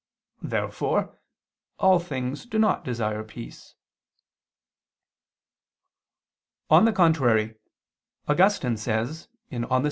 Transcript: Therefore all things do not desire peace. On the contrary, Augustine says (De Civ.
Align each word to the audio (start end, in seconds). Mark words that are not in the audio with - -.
Therefore 0.41 1.19
all 1.77 1.99
things 1.99 2.47
do 2.47 2.57
not 2.57 2.83
desire 2.83 3.23
peace. 3.23 3.75
On 6.71 6.85
the 6.85 6.91
contrary, 6.93 7.59
Augustine 8.27 8.77
says 8.77 9.27
(De 9.51 9.59
Civ. 9.59 9.67